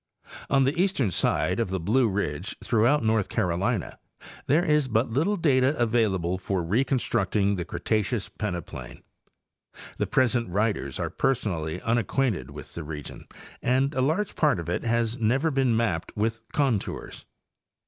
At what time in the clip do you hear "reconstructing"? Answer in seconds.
6.63-7.55